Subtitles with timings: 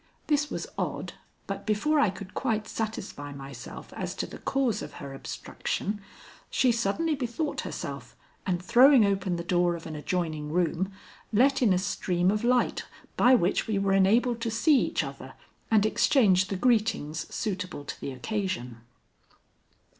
[0.25, 1.13] This was odd,
[1.45, 6.01] but before I could quite satisfy myself as to the cause of her abstraction,
[6.49, 10.91] she suddenly bethought herself, and throwing open the door of an adjoining room,
[11.31, 12.85] let in a stream of light
[13.15, 15.35] by which we were enabled to see each other
[15.69, 18.81] and exchange the greetings suitable to the occasion.